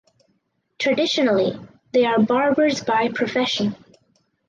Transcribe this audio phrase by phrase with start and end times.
[0.79, 1.53] Traditionally
[1.91, 3.75] they are Barbers by Profession.